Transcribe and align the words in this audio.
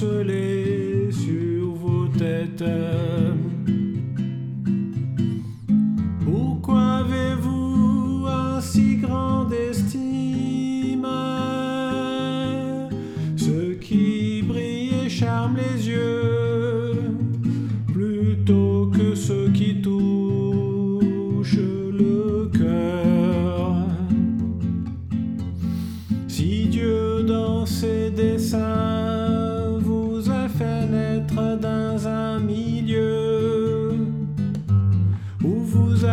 sur 0.00 1.74
vos 1.74 2.08
têtes. 2.08 2.64
Pourquoi 6.24 7.04
avez-vous 7.04 8.24
un 8.26 8.60
si 8.62 8.96
grande 8.96 9.52
estime? 9.52 11.06
Ce 13.36 13.74
qui 13.74 14.42
brille 14.42 15.04
et 15.04 15.10
charme 15.10 15.56
les 15.56 15.86
yeux 15.88 16.19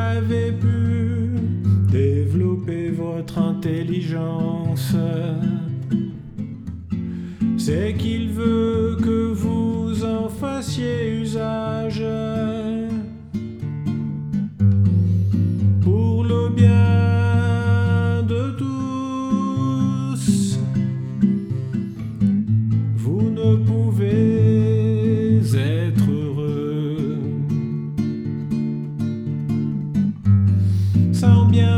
avez 0.08 0.52
pu 0.52 1.31
développer 1.91 2.89
votre 2.89 3.38
intelligence, 3.38 4.95
c'est 7.58 7.94
qu'il 7.94 8.30
veut 8.30 8.97
que 9.02 9.27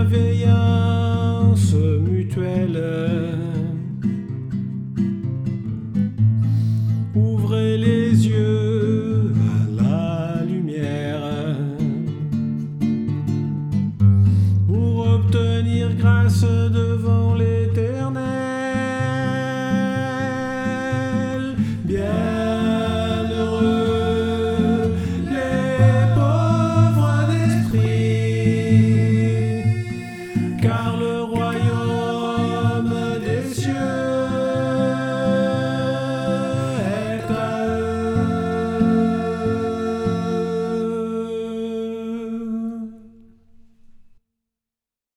bienveillance 0.10 1.74
mutuelle. 1.74 2.84
Ouvrez 7.16 7.78
les 7.78 8.28
yeux 8.28 9.34
à 9.54 9.84
la 9.84 10.46
lumière 10.46 11.22
pour 14.68 15.08
obtenir 15.08 15.96
grâce 15.96 16.44
devant. 16.44 17.29